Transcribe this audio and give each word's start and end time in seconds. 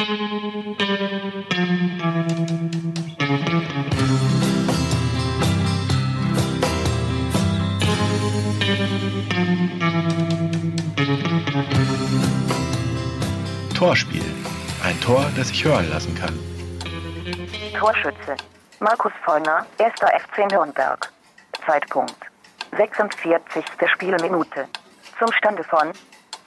Torspiel. 0.00 0.14
Ein 14.82 14.98
Tor, 15.02 15.26
das 15.36 15.48
sich 15.48 15.62
hören 15.62 15.90
lassen 15.90 16.14
kann. 16.14 16.32
Torschütze. 17.78 18.36
Markus 18.78 19.12
Vollner, 19.22 19.66
1. 19.78 19.92
FC 20.00 20.50
Nürnberg. 20.50 21.12
Zeitpunkt. 21.66 22.16
46. 22.74 23.62
Spielminute. 23.92 24.66
Zum 25.18 25.30
Stande 25.32 25.62
von 25.64 25.92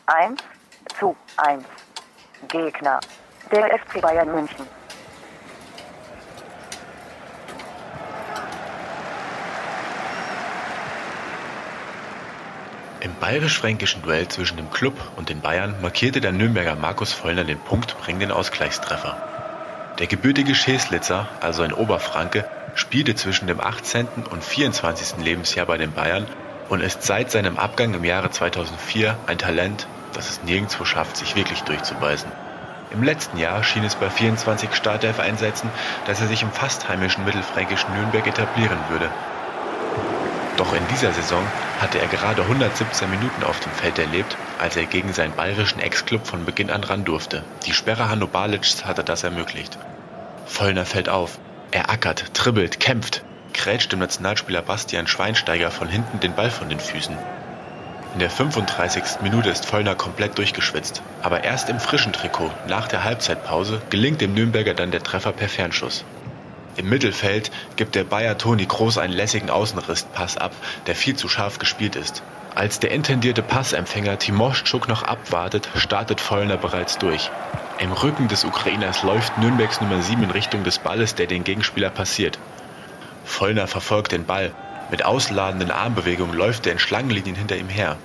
1 0.08 0.42
zu 1.00 1.16
1. 1.38 1.64
Gegner. 2.48 3.00
Der 3.52 3.78
FC 3.78 4.02
Bayern 4.02 4.32
München. 4.32 4.66
Im 13.02 13.14
bayerisch-fränkischen 13.20 14.02
Duell 14.02 14.28
zwischen 14.30 14.58
dem 14.58 14.72
Klub 14.72 14.94
und 15.18 15.30
den 15.30 15.42
Bayern 15.42 15.76
markierte 15.82 16.22
der 16.22 16.32
Nürnberger 16.32 16.76
Markus 16.76 17.12
Vollner 17.12 17.44
den 17.44 17.60
punktbringenden 17.60 18.32
Ausgleichstreffer. 18.32 19.18
Der 20.00 20.08
gebürtige 20.08 20.56
Scheslitzer, 20.56 21.28
also 21.42 21.64
ein 21.64 21.74
Oberfranke, 21.74 22.50
spielte 22.76 23.14
zwischen 23.14 23.48
dem 23.48 23.60
18. 23.60 24.08
und 24.32 24.44
24. 24.44 25.24
Lebensjahr 25.24 25.66
bei 25.66 25.78
den 25.78 25.92
Bayern 25.92 26.26
und 26.70 26.82
ist 26.82 27.04
seit 27.04 27.30
seinem 27.30 27.58
Abgang 27.58 27.94
im 27.94 28.06
Jahre 28.06 28.32
2004 28.32 29.18
ein 29.28 29.38
Talent, 29.38 29.86
das 30.14 30.30
es 30.30 30.44
nirgendwo 30.44 30.86
schafft, 30.86 31.18
sich 31.18 31.36
wirklich 31.36 31.62
durchzubeißen. 31.64 32.32
Im 32.94 33.04
letzten 33.04 33.38
Jahr 33.38 33.64
schien 33.64 33.84
es 33.84 33.96
bei 33.96 34.10
24 34.10 34.74
Startelf-Einsätzen, 34.74 35.70
dass 36.06 36.22
er 36.22 36.28
sich 36.28 36.44
im 36.44 36.52
fast 36.52 36.88
heimischen 36.88 37.26
mittelfränkischen 37.26 37.94
Nürnberg 37.94 38.26
etablieren 38.28 38.80
würde 38.90 39.10
doch 40.58 40.74
in 40.74 40.88
dieser 40.90 41.12
Saison 41.12 41.44
hatte 41.82 42.00
er 42.00 42.08
gerade 42.08 42.44
117 42.44 43.10
Minuten 43.10 43.44
auf 43.44 43.60
dem 43.60 43.72
Feld 43.72 43.98
erlebt, 43.98 44.38
als 44.60 44.76
er 44.78 44.86
gegen 44.86 45.12
seinen 45.12 45.36
bayerischen 45.36 45.80
Ex-Klub 45.80 46.28
von 46.28 46.46
Beginn 46.46 46.70
an 46.70 46.84
ran 46.84 47.06
durfte. 47.06 47.44
Die 47.66 47.74
Sperre 47.74 48.10
Hanno 48.10 48.28
Balic 48.28 48.66
hatte 48.86 49.04
das 49.04 49.24
ermöglicht. 49.24 49.78
Vollner 50.46 50.86
fällt 50.86 51.10
auf. 51.10 51.40
Er 51.72 51.90
ackert, 51.90 52.32
dribbelt, 52.34 52.80
kämpft, 52.80 53.24
grätscht 53.54 53.92
dem 53.92 54.00
Nationalspieler 54.00 54.62
Bastian 54.62 55.08
Schweinsteiger 55.08 55.72
von 55.72 55.88
hinten 55.88 56.20
den 56.20 56.36
Ball 56.36 56.52
von 56.52 56.70
den 56.70 56.80
Füßen. 56.80 57.18
In 58.14 58.20
der 58.20 58.30
35. 58.30 59.22
Minute 59.24 59.50
ist 59.50 59.66
Vollner 59.66 59.96
komplett 59.96 60.38
durchgeschwitzt, 60.38 61.02
aber 61.24 61.44
erst 61.44 61.70
im 61.70 61.80
frischen 61.80 62.14
Trikot, 62.14 62.52
nach 62.68 62.88
der 62.88 63.04
Halbzeitpause, 63.04 63.82
gelingt 63.90 64.22
dem 64.22 64.36
Nürnberger 64.36 64.76
dann 64.76 64.92
der 64.92 65.02
Treffer 65.02 65.32
per 65.32 65.50
Fernschuss. 65.50 66.06
Im 66.76 66.90
Mittelfeld 66.90 67.50
gibt 67.76 67.96
der 67.96 68.04
Bayer 68.04 68.38
Toni 68.38 68.68
Kroos 68.68 69.00
einen 69.00 69.14
lässigen 69.14 69.50
Außenrisspass 69.50 70.38
ab, 70.38 70.52
der 70.86 70.96
viel 70.96 71.16
zu 71.16 71.28
scharf 71.28 71.58
gespielt 71.58 71.96
ist. 71.96 72.22
Als 72.54 72.80
der 72.80 72.92
intendierte 72.92 73.42
Passempfänger 73.42 74.20
Timoschuk 74.20 74.88
noch 74.88 75.02
abwartet, 75.02 75.68
startet 75.76 76.22
Vollner 76.22 76.58
bereits 76.58 77.00
durch. 77.00 77.32
Im 77.80 77.92
Rücken 77.92 78.28
des 78.28 78.46
Ukrainers 78.46 79.02
läuft 79.02 79.40
Nürnbergs 79.40 79.82
Nummer 79.82 80.04
7 80.04 80.22
in 80.22 80.30
Richtung 80.30 80.64
des 80.64 80.78
Balles, 80.78 81.16
der 81.16 81.26
den 81.26 81.44
Gegenspieler 81.44 81.90
passiert. 81.90 82.38
Vollner 83.26 83.66
verfolgt 83.66 84.12
den 84.12 84.26
Ball. 84.26 84.52
Mit 84.94 85.06
ausladenden 85.06 85.72
Armbewegungen 85.72 86.38
läuft 86.38 86.68
er 86.68 86.74
in 86.74 86.78
Schlangenlinien 86.78 87.36
hinter 87.36 87.56
ihm 87.56 87.68
her. 87.68 87.96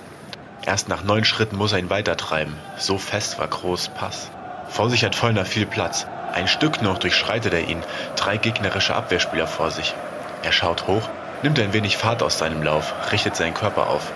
Erst 0.65 0.89
nach 0.89 1.03
neun 1.03 1.23
Schritten 1.23 1.55
muss 1.55 1.71
er 1.71 1.77
ihn 1.77 1.91
weitertreiben. 1.91 2.55
So 2.79 2.97
fest 2.97 3.37
war 3.37 3.45
Groß 3.45 3.89
Pass. 3.89 4.31
Vor 4.69 4.89
sich 4.89 5.05
hat 5.05 5.13
Vollner 5.13 5.45
viel 5.45 5.67
Platz. 5.67 6.07
Ein 6.33 6.47
Stück 6.47 6.81
noch 6.81 6.97
durchschreitet 6.97 7.53
er 7.53 7.69
ihn, 7.69 7.83
drei 8.15 8.37
gegnerische 8.37 8.95
Abwehrspieler 8.95 9.45
vor 9.45 9.69
sich. 9.69 9.93
Er 10.41 10.51
schaut 10.51 10.87
hoch, 10.87 11.07
nimmt 11.43 11.59
ein 11.59 11.73
wenig 11.73 11.95
Fahrt 11.95 12.23
aus 12.23 12.39
seinem 12.39 12.63
Lauf, 12.63 12.91
richtet 13.11 13.35
seinen 13.35 13.53
Körper 13.53 13.87
auf. 13.87 14.11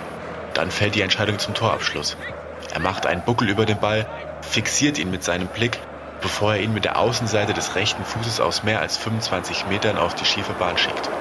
Dann 0.55 0.71
fällt 0.71 0.95
die 0.95 1.03
Entscheidung 1.03 1.37
zum 1.37 1.53
Torabschluss. 1.53 2.17
Er 2.73 2.79
macht 2.79 3.05
einen 3.05 3.21
Buckel 3.21 3.51
über 3.51 3.67
den 3.67 3.79
Ball, 3.79 4.07
fixiert 4.41 4.97
ihn 4.97 5.11
mit 5.11 5.23
seinem 5.23 5.45
Blick, 5.47 5.77
bevor 6.21 6.55
er 6.55 6.61
ihn 6.61 6.73
mit 6.73 6.85
der 6.85 6.97
Außenseite 6.97 7.53
des 7.53 7.75
rechten 7.75 8.03
Fußes 8.03 8.39
aus 8.39 8.63
mehr 8.63 8.79
als 8.79 8.97
25 8.97 9.67
Metern 9.67 9.99
auf 9.99 10.15
die 10.15 10.25
schiefe 10.25 10.53
Bahn 10.53 10.79
schickt. 10.79 11.11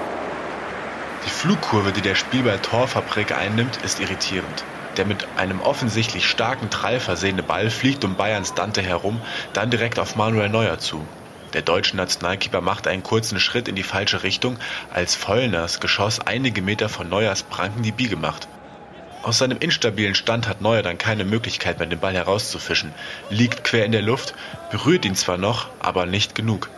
Die 1.24 1.30
Flugkurve, 1.30 1.92
die 1.92 2.00
der 2.00 2.14
Spielball 2.14 2.58
Torfabrik 2.58 3.32
einnimmt, 3.32 3.78
ist 3.84 4.00
irritierend. 4.00 4.64
Der 4.96 5.06
mit 5.06 5.26
einem 5.36 5.60
offensichtlich 5.60 6.28
starken 6.28 6.68
Trall 6.68 7.00
versehene 7.00 7.42
Ball 7.42 7.70
fliegt 7.70 8.04
um 8.04 8.16
Bayerns 8.16 8.54
Dante 8.54 8.82
herum, 8.82 9.20
dann 9.52 9.70
direkt 9.70 9.98
auf 9.98 10.16
Manuel 10.16 10.48
Neuer 10.48 10.78
zu. 10.78 11.06
Der 11.52 11.62
deutsche 11.62 11.96
Nationalkeeper 11.96 12.60
macht 12.60 12.86
einen 12.86 13.02
kurzen 13.02 13.38
Schritt 13.38 13.68
in 13.68 13.76
die 13.76 13.82
falsche 13.82 14.22
Richtung, 14.22 14.58
als 14.92 15.14
Vollners 15.14 15.80
Geschoss 15.80 16.18
einige 16.20 16.62
Meter 16.62 16.88
von 16.88 17.08
Neuers 17.08 17.42
Pranken 17.42 17.82
die 17.82 17.92
Biege 17.92 18.16
macht. 18.16 18.48
Aus 19.22 19.38
seinem 19.38 19.58
instabilen 19.58 20.16
Stand 20.16 20.48
hat 20.48 20.60
Neuer 20.60 20.82
dann 20.82 20.98
keine 20.98 21.24
Möglichkeit 21.24 21.78
mehr, 21.78 21.86
den 21.86 22.00
Ball 22.00 22.14
herauszufischen, 22.14 22.92
liegt 23.30 23.62
quer 23.62 23.84
in 23.84 23.92
der 23.92 24.02
Luft, 24.02 24.34
berührt 24.70 25.04
ihn 25.04 25.14
zwar 25.14 25.36
noch, 25.36 25.68
aber 25.78 26.06
nicht 26.06 26.34
genug. 26.34 26.70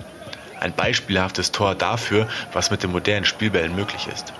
Ein 0.64 0.72
beispielhaftes 0.72 1.52
Tor 1.52 1.74
dafür, 1.74 2.26
was 2.54 2.70
mit 2.70 2.82
den 2.82 2.90
modernen 2.90 3.26
Spielbällen 3.26 3.76
möglich 3.76 4.08
ist. 4.10 4.32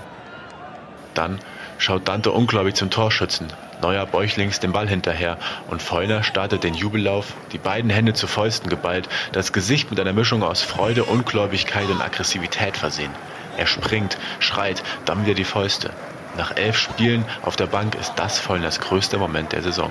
Dann 1.13 1.39
schaut 1.77 2.09
Dante 2.09 2.33
ungläubig 2.33 2.77
zum 2.77 2.89
Torschützen. 2.89 3.53
Neuer 3.83 4.07
bäuchlings 4.07 4.59
den 4.59 4.73
Ball 4.73 4.89
hinterher 4.89 5.37
und 5.69 5.83
Feuner 5.83 6.23
startet 6.23 6.65
den 6.65 6.73
Jubellauf, 6.73 7.35
die 7.53 7.59
beiden 7.59 7.91
Hände 7.91 8.15
zu 8.15 8.27
Fäusten 8.27 8.71
geballt, 8.71 9.07
das 9.33 9.53
Gesicht 9.53 9.91
mit 9.91 10.01
einer 10.01 10.15
Mischung 10.15 10.43
aus 10.43 10.63
Freude, 10.63 11.05
Ungläubigkeit 11.05 11.91
und 11.91 12.01
Aggressivität 12.01 12.79
versehen. 12.79 13.13
Er 13.59 13.67
springt, 13.67 14.17
schreit, 14.39 14.83
dann 15.05 15.27
wieder 15.27 15.35
die 15.35 15.45
Fäuste. 15.45 15.91
Nach 16.39 16.57
elf 16.57 16.79
Spielen 16.79 17.27
auf 17.43 17.57
der 17.57 17.67
Bank 17.67 17.97
ist 17.97 18.15
das 18.17 18.39
Feuners 18.39 18.81
größter 18.81 19.19
Moment 19.19 19.53
der 19.53 19.61
Saison. 19.61 19.91